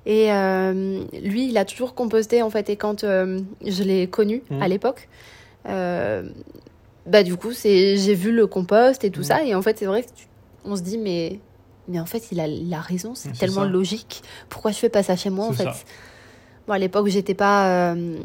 [0.04, 2.68] Et euh, lui, il a toujours composté, en fait.
[2.68, 4.62] Et quand je l'ai connu Mhm.
[4.62, 5.08] à l'époque,
[5.64, 9.24] bah du coup, c'est j'ai vu le compost et tout Mhm.
[9.26, 9.44] ça.
[9.44, 10.26] Et en fait, c'est vrai que tu-
[10.64, 11.40] on se dit, mais,
[11.88, 13.14] mais en fait, il a, il a raison.
[13.14, 13.68] C'est tellement ça.
[13.68, 14.22] logique.
[14.50, 15.64] Pourquoi je fais pas ça chez moi, en fait?
[15.64, 15.74] ça.
[16.66, 17.92] Bon, à l'époque, j'étais pas...
[17.94, 18.18] euh,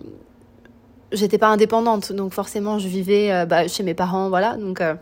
[1.13, 4.57] J'étais pas indépendante, donc forcément je vivais euh, bah, chez mes parents, voilà.
[4.57, 4.95] Donc euh,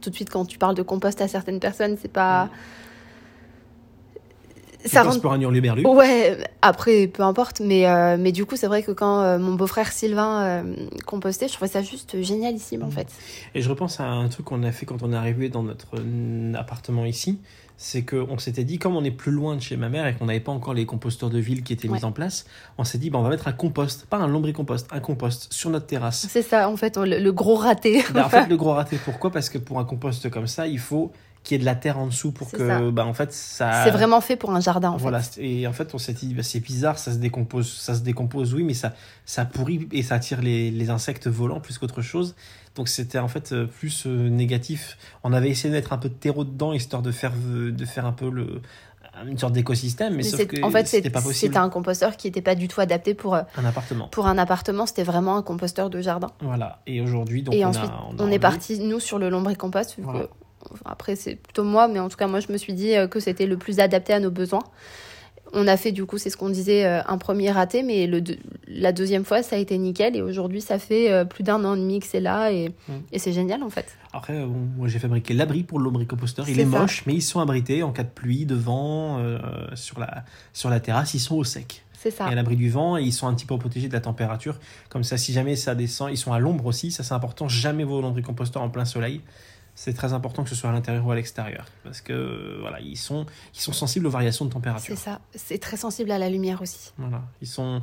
[0.00, 2.48] tout de suite quand tu parles de compost à certaines personnes, c'est pas,
[4.82, 5.86] Tu ça rentre pour un hurluberlu.
[5.86, 7.60] Ouais, après, peu importe.
[7.60, 10.64] Mais, euh, mais du coup, c'est vrai que quand mon beau-frère Sylvain
[11.06, 12.92] compostait, je trouvais ça juste génialissime, en Mhm.
[12.92, 13.06] fait.
[13.54, 15.94] Et je repense à un truc qu'on a fait quand on est arrivé dans notre
[16.58, 17.38] appartement ici.
[17.76, 20.26] C'est qu'on s'était dit, comme on est plus loin de chez ma mère et qu'on
[20.26, 22.46] n'avait pas encore les composteurs de ville qui étaient mis en place,
[22.78, 25.70] on s'est dit, bah, on va mettre un compost, pas un lombricompost, un compost sur
[25.70, 26.26] notre terrasse.
[26.28, 28.04] C'est ça, en fait, le gros raté.
[28.12, 29.30] Bah, en fait, le gros raté, pourquoi?
[29.30, 31.98] Parce que pour un compost comme ça, il faut qu'il y ait de la terre
[31.98, 32.80] en dessous pour que, ça.
[32.90, 33.84] bah, en fait, ça.
[33.84, 35.40] C'est vraiment fait pour un jardin, en Voilà, fait.
[35.42, 38.54] et en fait, on s'est dit, bah, c'est bizarre, ça se décompose, ça se décompose,
[38.54, 38.94] oui, mais ça,
[39.26, 42.34] ça pourrit et ça attire les, les insectes volants plus qu'autre chose.
[42.74, 44.96] Donc c'était en fait euh, plus euh, négatif.
[45.24, 47.84] On avait essayé de mettre un peu de terreau dedans histoire de faire, euh, de
[47.84, 48.62] faire un peu le,
[49.26, 51.34] une sorte d'écosystème, mais, Mais sauf que en fait, c'était pas possible.
[51.52, 54.08] c'était un composteur qui n'était pas du tout adapté pour, Un appartement.
[54.08, 54.86] pour un appartement.
[54.86, 56.28] C'était vraiment un composteur de jardin.
[56.40, 56.80] Voilà.
[56.86, 59.96] Et aujourd'hui, donc et on, ensuite, a, on, a est parti, nous, sur le lombricompost.
[59.98, 60.28] Voilà.
[60.84, 63.20] Après, c'est plutôt moi, mais en tout cas, moi, je me suis dit euh, que
[63.20, 64.62] c'était le plus adapté à nos besoins.
[65.54, 68.22] On a fait, du coup, c'est ce qu'on disait, euh, un premier raté, mais le
[68.22, 70.16] deux- la deuxième fois, ça a été nickel.
[70.16, 72.50] Et aujourd'hui, ça fait euh, plus d'un an et demi que c'est là.
[72.52, 72.70] Et,
[73.12, 73.86] et c'est génial, en fait.
[74.14, 76.48] Après, bon, moi j'ai fabriqué l'abri pour le lombricomposteur.
[76.48, 79.38] Il est moche, mais ils sont abrités en cas de pluie, de vent, euh,
[79.74, 81.84] sur, la, sur la terrasse, ils sont au sec.
[81.98, 82.26] C'est ça.
[82.28, 84.58] et à l'abri du vent et ils sont un petit peu protégés de la température.
[84.88, 87.46] Comme ça, si jamais ça descend, ils sont à l'ombre aussi, ça c'est important.
[87.48, 89.20] Jamais vos lombricomposteurs en plein soleil.
[89.74, 91.64] C'est très important que ce soit à l'intérieur ou à l'extérieur.
[91.82, 94.94] Parce que voilà, ils sont, ils sont sensibles aux variations de température.
[94.96, 95.20] C'est ça.
[95.34, 96.92] C'est très sensible à la lumière aussi.
[96.98, 97.22] Voilà.
[97.40, 97.80] Ils sont,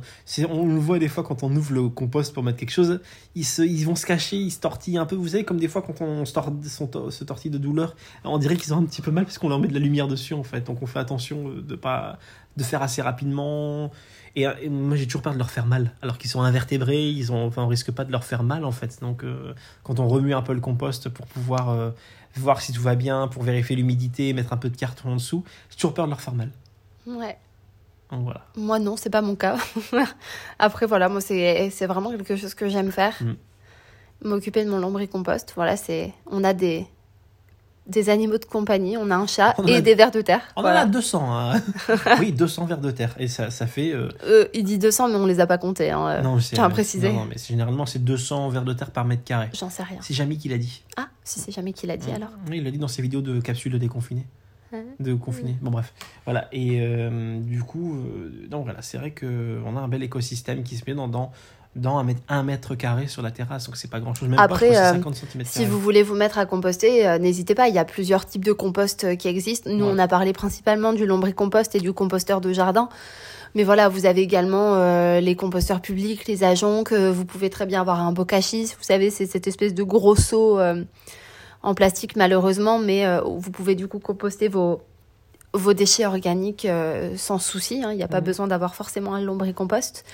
[0.48, 3.00] on le voit des fois quand on ouvre le compost pour mettre quelque chose,
[3.34, 5.16] ils, se, ils vont se cacher, ils se tortillent un peu.
[5.16, 8.38] Vous savez, comme des fois quand on se, tord- son- se tortille de douleur, on
[8.38, 10.34] dirait qu'ils ont un petit peu mal parce qu'on leur met de la lumière dessus
[10.34, 10.60] en fait.
[10.66, 12.18] Donc on fait attention euh, de pas
[12.60, 13.90] de faire assez rapidement.
[14.36, 17.08] Et, euh, et moi j'ai toujours peur de leur faire mal, alors qu'ils sont invertébrés,
[17.08, 19.00] ils ont, enfin, on risque pas de leur faire mal en fait.
[19.00, 21.90] Donc euh, quand on remue un peu le compost pour pouvoir euh,
[22.36, 25.44] voir si tout va bien, pour vérifier l'humidité, mettre un peu de carton en dessous,
[25.70, 26.50] j'ai toujours peur de leur faire mal.
[27.06, 27.36] Ouais.
[28.12, 28.46] Donc voilà.
[28.56, 29.56] Moi, non, c'est pas mon cas.
[30.58, 33.16] Après, voilà, moi, c'est c'est vraiment quelque chose que j'aime faire.
[33.20, 34.28] Mm.
[34.28, 35.52] M'occuper de mon lombricompost.
[35.54, 36.12] Voilà, c'est.
[36.26, 36.86] On a des.
[37.90, 40.40] Des animaux de compagnie, on a un chat et a- des vers de terre.
[40.56, 40.80] On voilà.
[40.80, 41.60] en a 200, hein.
[42.20, 43.14] oui, 200 vers de terre.
[43.18, 43.92] Et ça, ça fait.
[43.92, 45.90] euh, Euh, il dit 200, mais on les a pas comptés.
[45.90, 46.22] Hein.
[46.22, 47.08] non, c'est- tiens à préciser.
[47.08, 49.48] Non, non, mais c'est- généralement, c'est 200 vers de terre par mètre carré.
[49.52, 49.98] J'en sais rien.
[50.00, 50.82] C'est Jamie qui l'a dit.
[50.96, 52.30] Ah, si c'est jamais qui l'a dit alors.
[52.48, 54.26] Oui, il l'a dit dans ses vidéos de capsules de déconfinés.
[54.72, 54.84] Ouais.
[55.00, 55.56] De confinés.
[55.60, 55.92] Bon, bref.
[56.26, 56.46] Voilà.
[56.52, 60.76] Et euh, du coup, euh, donc voilà, c'est vrai qu'on a un bel écosystème qui
[60.76, 61.32] se met dans, dans,
[61.76, 63.66] dans un, mètre, un mètre carré sur la terrasse.
[63.66, 64.28] Donc, c'est pas grand chose.
[64.28, 65.44] Même Après, pas, je crois que euh, c'est 50 cm.
[65.44, 67.68] Si vous voulez vous mettre à composter, euh, n'hésitez pas.
[67.68, 69.70] Il y a plusieurs types de compost euh, qui existent.
[69.70, 69.92] Nous, Ouais.
[69.94, 72.88] on a parlé principalement du lombricompost et du composteur de jardin.
[73.54, 77.66] Mais voilà, vous avez également euh, les composteurs publics, les agents, que vous pouvez très
[77.66, 78.64] bien avoir un bokashi.
[78.64, 80.84] Vous savez, c'est cette espèce de gros seau euh,
[81.62, 84.82] en plastique, malheureusement, mais euh, vous pouvez du coup composter vos,
[85.52, 87.82] vos déchets organiques euh, sans souci.
[87.84, 87.92] hein.
[87.92, 88.26] Il n'y a pas Mhm.
[88.26, 90.04] besoin d'avoir forcément un lombricompost.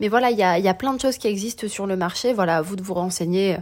[0.00, 2.32] Mais voilà, il y a, y a plein de choses qui existent sur le marché.
[2.32, 3.56] Voilà, à vous de vous renseigner.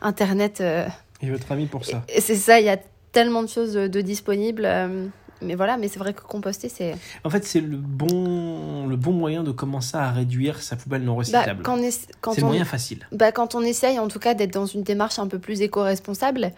[0.00, 0.60] Internet.
[0.60, 0.86] euh,
[1.20, 2.02] Et votre ami pour ça.
[2.08, 2.78] et C'est ça, il y a
[3.12, 4.64] tellement de choses de, de disponibles.
[4.64, 5.06] euh,
[5.44, 6.94] mais voilà, mais c'est vrai que composter, c'est.
[7.24, 11.12] En fait, c'est le bon, le bon moyen de commencer à réduire sa poubelle non
[11.14, 11.62] Bah, recyclable.
[11.64, 11.78] quand
[12.20, 13.06] quand, c'est le moyen facile.
[13.10, 16.52] bah, quand on essaye, en tout cas, d'être dans une démarche un peu plus éco-responsable,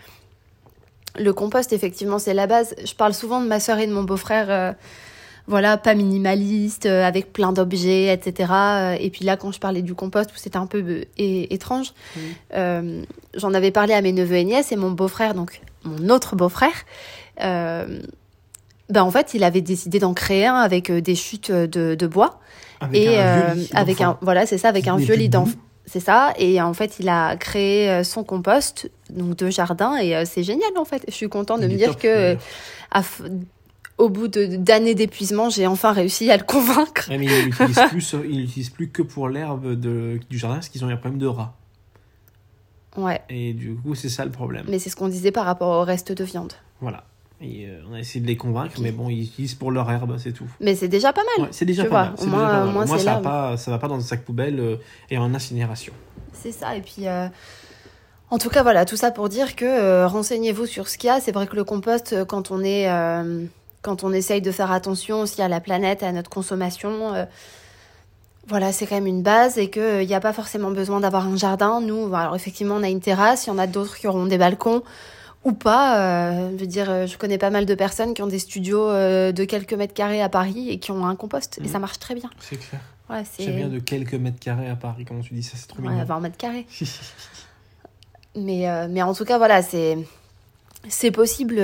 [1.17, 2.75] le compost, effectivement, c'est la base.
[2.85, 4.47] Je parle souvent de ma soeur et de mon beau-frère.
[4.51, 4.73] euh,
[5.47, 8.51] voilà, pas minimaliste, euh, avec plein d'objets, etc.
[8.53, 11.93] Euh, Et puis là, quand je parlais du compost, c'était un peu étrange,
[12.55, 13.03] euh,
[13.35, 16.73] j'en avais parlé à mes neveux et nièces, et mon beau-frère, donc mon autre beau-frère,
[17.39, 22.41] ben en fait, il avait décidé d'en créer un avec des chutes de, de bois
[22.81, 25.59] Avec et un vieux lit avec un voilà, c'est ça, avec un vieux lit d'enfant.
[25.87, 30.17] C'est ça, et en fait, il a créé euh, son compost, donc de jardin, et
[30.17, 31.05] euh, c'est génial en fait.
[31.09, 32.37] Je suis contente de Il me dire que, euh,
[32.91, 33.03] à
[33.99, 37.09] au bout de- d'années d'épuisement, j'ai enfin réussi à le convaincre.
[37.11, 40.93] Ouais, mais ils l'utilisent plus, plus que pour l'herbe du jardin parce qu'ils ont eu
[40.95, 41.55] un problème de rats.
[42.97, 44.65] Ouais, Et du coup, c'est ça le problème.
[44.69, 46.53] mais c'est ce qu'on disait par rapport au reste de viande.
[46.81, 47.05] Voilà.
[47.41, 50.17] Et euh, on a essayé de les convaincre, mais bon, ils utilisent pour leur herbe,
[50.19, 50.47] c'est tout.
[50.61, 51.47] Mais c'est déjà pas mal.
[51.47, 52.15] Ouais, c'est déjà pas mal.
[52.19, 52.73] au moins- déjà pas au mal.
[52.73, 54.77] moins, Au moins, c'est ça va pas, ça va pas dans un sac poubelle euh,
[55.11, 55.93] et en incinération.
[56.33, 57.07] C'est ça, et puis.
[57.09, 57.29] euh,
[58.31, 61.21] En tout cas, voilà, tout ça pour dire que renseignez-vous sur ce qu'il y a.
[61.21, 62.89] C'est vrai que le compost, quand on est,
[63.83, 67.13] quand on essaye de faire attention aussi à la planète, à notre consommation,
[68.49, 71.37] voilà, c'est quand même une base et qu'il n'y a pas forcément besoin d'avoir un
[71.37, 71.81] jardin.
[71.81, 73.47] Nous, alors effectivement, on a une terrasse.
[73.47, 74.83] Il y en a d'autres qui auront des balcons
[75.45, 75.99] ou pas.
[76.33, 78.89] euh, je veux dire, euh, je connais pas mal de personnes qui ont des studios
[78.89, 81.69] euh, de quelques mètres carrés à Paris et qui ont un compost et Mhm.
[81.69, 82.31] ça marche très bien.
[82.41, 82.81] C'est clair.
[83.11, 85.67] Ouais, c'est J'aime bien de quelques mètres carrés à Paris, comment tu dis ça, c'est
[85.69, 86.05] trop ouais, mignon.
[86.05, 86.67] 20 mètres carrés.
[88.37, 89.97] Mais, euh, mais en tout cas, voilà, c'est,
[90.89, 91.57] c'est possible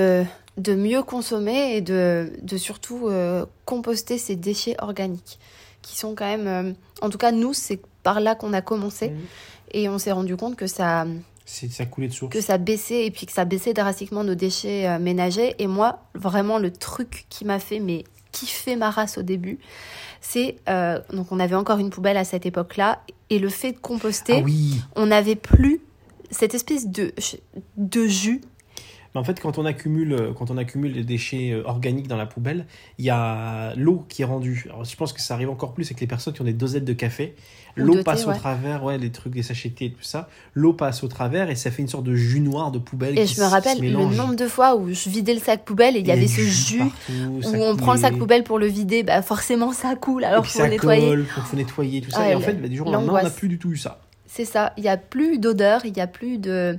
[0.57, 5.37] de mieux consommer et de, de surtout euh, composter ces déchets organiques
[5.81, 6.47] qui sont quand même.
[6.47, 9.19] euh, en tout cas, nous, c'est par là qu'on a commencé Mhm.
[9.73, 11.05] et on s'est rendu compte que ça,
[11.45, 12.31] ça coulait de source.
[12.33, 15.55] que ça baissait et puis que ça baissait drastiquement nos déchets euh, ménagers.
[15.59, 19.59] Et moi, vraiment, le truc qui m'a fait mais kiffer ma race au début,
[20.21, 20.55] c'est.
[20.69, 24.37] euh, donc, on avait encore une poubelle à cette époque-là et le fait de composter
[24.37, 25.81] Ah oui on n'avait plus
[26.29, 27.13] cette espèce de,
[27.77, 28.41] de jus.
[29.13, 32.17] Mais en fait, quand on accumule, euh, quand on accumule les déchets euh, organiques dans
[32.17, 32.65] la poubelle,
[32.97, 34.65] il y a l'eau qui est rendue.
[34.69, 36.85] Alors, je pense que ça arrive encore plus avec les personnes qui ont des dosettes
[36.85, 37.35] de café.
[37.75, 38.37] L'eau thé, passe au ouais.
[38.37, 40.29] travers, ouais, les trucs, des sachets de thé et tout ça.
[40.53, 43.17] L'eau passe au travers et ça fait une sorte de jus noir de poubelle.
[43.17, 45.95] Et qui je me rappelle le nombre de fois où je vidais le sac poubelle
[45.95, 48.67] et il y avait ce jus partout, où on prend le sac poubelle pour le
[48.67, 51.07] vider, bah forcément ça coule alors faut ça nettoyer.
[51.07, 52.19] colle, il faut nettoyer tout ça.
[52.21, 53.77] Ah, et en fait, bah, du jour au lendemain, on n'a plus du tout eu
[53.77, 54.01] ça.
[54.27, 56.77] C'est ça, il y a plus d'odeur, il y a plus de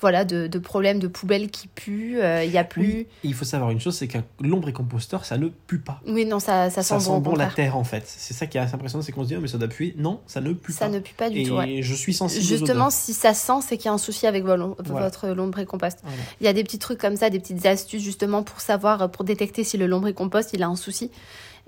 [0.00, 2.82] voilà de, de problèmes de poubelle qui puent, euh, il y a plus.
[2.82, 3.06] Oui.
[3.24, 6.00] Et il faut savoir une chose, c'est qu'un l'ombre et composteur, ça ne pue pas.
[6.06, 7.34] Oui, non, ça, ça, Ça sent bon.
[7.34, 8.02] la terre en fait.
[8.06, 9.94] C'est ça qui est assez impressionnant, c'est qu'on se dit, Ah, mais ça doit puer.
[9.98, 10.92] Non, ça ne pue Ça pas.
[10.92, 11.54] ne pue pas du Et tout.
[11.54, 11.80] ouais.
[11.82, 14.76] je suis sensible Justement, si ça sent, c'est qu'il y a un souci avec vo-
[14.84, 15.04] Voilà.
[15.06, 15.98] votre lombricompost.
[16.02, 16.18] Voilà.
[16.40, 19.24] Il y a des petits trucs comme ça, des petites astuces justement pour savoir, pour
[19.24, 21.10] détecter si le lombricompost il a un souci.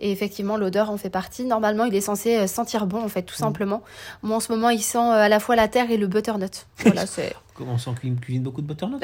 [0.00, 1.44] Et effectivement, l'odeur en fait partie.
[1.44, 3.38] Normalement, il est censé euh, sentir bon, en fait, tout Mm.
[3.46, 3.82] simplement.
[4.22, 6.66] Moi, en ce moment, il sent euh, à la fois la terre et le butternut.
[6.78, 7.34] Voilà, c'est.
[7.54, 9.02] Comment on sent qu'il cuisine beaucoup de butternut?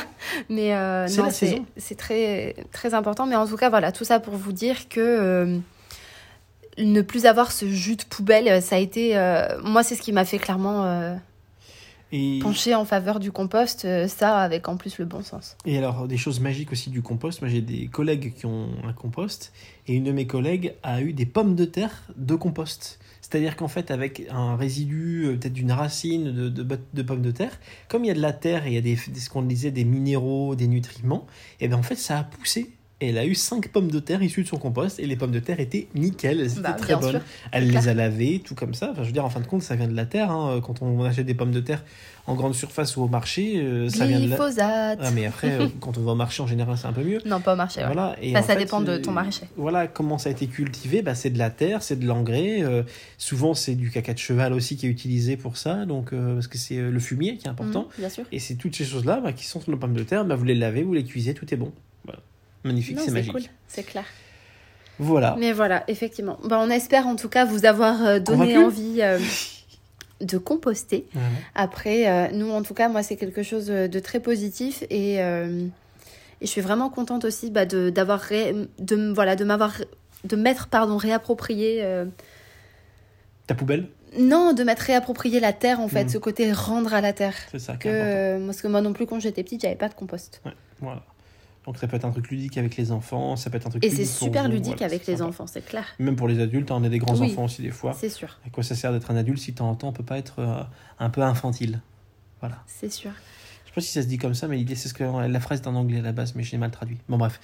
[0.48, 3.26] Mais euh, C'est non, c'est très, très important.
[3.26, 5.58] Mais en tout cas, voilà, tout ça pour vous dire que euh,
[6.78, 9.16] ne plus avoir ce jus de poubelle, ça a été.
[9.16, 11.16] euh, moi, c'est ce qui m'a fait clairement
[12.12, 13.84] et, pencher en faveur du compost.
[13.84, 15.56] euh, ça, avec en plus le bon sens.
[15.64, 17.40] et alors, des choses magiques aussi du compost.
[17.42, 19.52] Moi, j'ai des collègues qui ont un compost.
[19.88, 22.98] Et une de mes collègues a eu des pommes de terre de compost.
[23.20, 27.32] C'est-à-dire qu'en fait, avec un résidu, euh, peut-être d'une racine de, de, de pommes de
[27.32, 29.28] terre, comme il y a de la terre et il y a des, des- ce
[29.28, 31.26] qu'on disait, des minéraux, des nutriments,
[31.60, 32.75] et bien en fait, ça a poussé.
[33.02, 35.30] Et elle a eu 5 pommes de terre issues de son compost et les pommes
[35.30, 37.10] de terre étaient nickel, elles étaient Bah, très bonnes.
[37.10, 37.20] sûr.
[37.52, 38.88] Elle les a lavées, tout comme ça.
[38.92, 40.30] Enfin, je veux dire, en fin de compte, ça vient de la terre.
[40.30, 40.62] hein.
[40.64, 41.84] Quand on achète des pommes de terre
[42.26, 44.36] en grande surface ou au marché, euh, ça vient de la.
[44.98, 47.18] Ah, mais après, euh, quand on va au marché, en général, c'est un peu mieux.
[47.26, 47.80] Non, pas au marché.
[47.80, 47.86] ouais.
[47.86, 48.16] Voilà.
[48.22, 49.44] Et ça fait, dépend de euh, ton maraîcher.
[49.58, 51.02] Voilà comment ça a été cultivé?
[51.02, 52.62] Bah, c'est de la terre, c'est de l'engrais.
[52.62, 52.82] euh,
[53.18, 55.84] souvent, c'est du caca de cheval aussi qui est utilisé pour ça.
[55.84, 57.82] Donc, parce que c'est le fumier qui est important.
[57.82, 58.24] Mhm, bien sûr.
[58.32, 60.24] Et c'est toutes ces choses-là bah, qui sont sur nos pommes de terre.
[60.24, 61.72] Bah, vous les lavez, vous les cuisez, tout est bon.
[62.66, 63.32] Magnifique, c'est c'est magique.
[63.32, 64.04] cool, c'est clair.
[64.98, 65.36] Voilà.
[65.38, 66.38] Mais voilà, effectivement.
[66.44, 69.18] Bah, on espère en tout cas vous avoir euh, donné Convaincu envie euh,
[70.22, 71.06] de composter.
[71.54, 75.66] Après, euh, nous, en tout cas, moi, c'est quelque chose de très positif et, euh,
[76.40, 79.74] et je suis vraiment contente aussi bah, de d'avoir ré- de voilà de m'avoir
[80.24, 82.06] de m'être pardon réapproprié euh,
[83.46, 83.86] Ta poubelle,
[84.18, 86.08] non de m'être réapproprié la terre en fait Mhm.
[86.08, 87.76] ce côté rendre à la terre c'est ça.
[87.76, 90.40] que parce que moi non plus quand j'étais petite j'avais pas de compost
[90.80, 91.04] Voilà.
[91.66, 93.84] Donc ça peut être un truc ludique avec les enfants, ça peut être un truc
[93.84, 95.28] et c'est super ludique voilà, avec les sympa.
[95.30, 97.32] enfants c'est clair Même pour les adultes, hein, on a des grands Oui.
[97.32, 97.92] enfants aussi des fois.
[97.92, 99.92] c'est sûr À quoi ça sert d'être un adulte si de temps en temps on
[99.92, 100.62] peut pas être euh,
[101.00, 101.80] un peu infantile?
[102.40, 102.62] Voilà.
[102.66, 103.10] c'est sûr
[103.64, 105.40] Je sais pas si ça se dit comme ça, mais l'idée c'est ce que la
[105.40, 106.98] phrase est en anglais à la base, mais j'ai mal traduit.
[107.08, 107.40] Bon bref.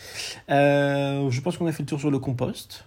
[0.50, 2.84] Euh, je pense qu'on a fait le tour sur le compost.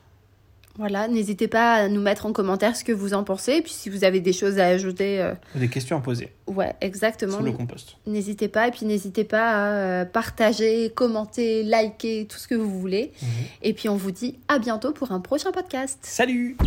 [0.77, 3.53] Voilà, n'hésitez pas à nous mettre en commentaire ce que vous en pensez.
[3.53, 6.75] Et puis si vous avez des choses à ajouter, euh, Des questions à poser ouais,
[6.81, 7.33] exactement.
[7.37, 7.95] sur le compost.
[8.05, 8.67] N'hésitez pas.
[8.67, 13.11] Et puis n'hésitez pas à euh, partager, commenter, liker, tout ce que vous voulez.
[13.21, 13.27] Mhm.
[13.63, 15.99] Et puis on vous dit à bientôt pour un prochain podcast.
[16.01, 16.57] Salut